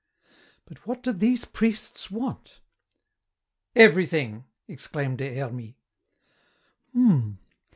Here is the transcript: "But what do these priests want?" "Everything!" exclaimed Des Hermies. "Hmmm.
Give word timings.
"But 0.65 0.87
what 0.87 1.03
do 1.03 1.11
these 1.13 1.45
priests 1.45 2.09
want?" 2.09 2.59
"Everything!" 3.75 4.45
exclaimed 4.67 5.19
Des 5.19 5.35
Hermies. 5.37 5.75
"Hmmm. 6.91 7.33